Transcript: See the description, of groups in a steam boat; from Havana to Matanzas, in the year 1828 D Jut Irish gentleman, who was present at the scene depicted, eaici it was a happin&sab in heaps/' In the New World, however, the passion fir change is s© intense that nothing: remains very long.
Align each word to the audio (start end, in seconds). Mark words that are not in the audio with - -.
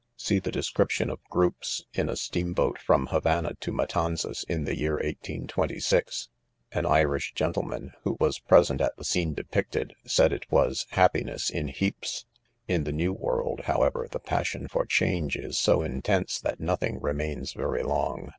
See 0.17 0.39
the 0.39 0.49
description, 0.51 1.11
of 1.11 1.19
groups 1.25 1.85
in 1.93 2.09
a 2.09 2.15
steam 2.15 2.53
boat; 2.55 2.79
from 2.79 3.05
Havana 3.13 3.53
to 3.59 3.71
Matanzas, 3.71 4.43
in 4.49 4.63
the 4.63 4.75
year 4.75 4.93
1828 4.93 5.75
D 5.77 6.29
Jut 6.71 6.85
Irish 6.87 7.35
gentleman, 7.35 7.91
who 8.03 8.17
was 8.19 8.39
present 8.39 8.81
at 8.81 8.97
the 8.97 9.03
scene 9.03 9.35
depicted, 9.35 9.93
eaici 10.03 10.31
it 10.31 10.51
was 10.51 10.87
a 10.91 10.95
happin&sab 10.95 11.53
in 11.55 11.67
heaps/' 11.67 12.25
In 12.67 12.83
the 12.85 12.91
New 12.91 13.13
World, 13.13 13.65
however, 13.65 14.07
the 14.09 14.17
passion 14.19 14.67
fir 14.67 14.85
change 14.85 15.35
is 15.35 15.55
s© 15.57 15.85
intense 15.85 16.39
that 16.41 16.59
nothing: 16.59 16.99
remains 16.99 17.53
very 17.53 17.83
long. 17.83 18.29